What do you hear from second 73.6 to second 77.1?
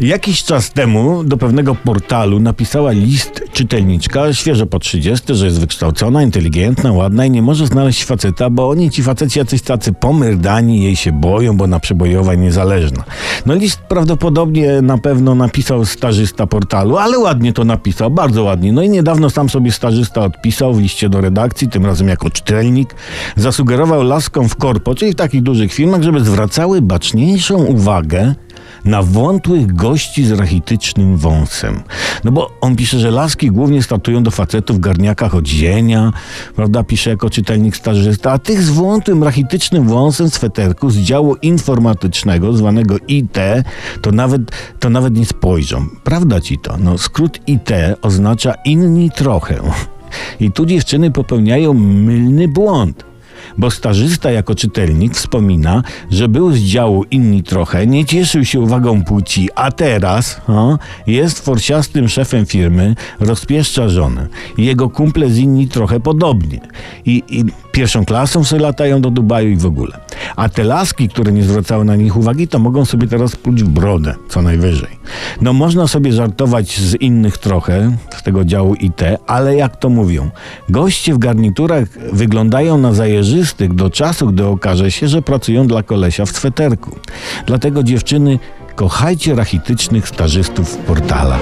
w brodę, co najwyżej. No można sobie żartować z